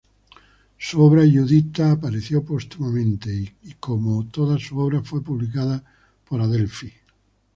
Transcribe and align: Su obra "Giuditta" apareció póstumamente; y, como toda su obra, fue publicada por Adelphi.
Su 0.79 0.99
obra 1.03 1.23
"Giuditta" 1.25 1.91
apareció 1.91 2.43
póstumamente; 2.43 3.29
y, 3.61 3.73
como 3.79 4.25
toda 4.29 4.57
su 4.57 4.79
obra, 4.79 5.03
fue 5.03 5.23
publicada 5.23 5.83
por 6.27 6.41
Adelphi. 6.41 6.91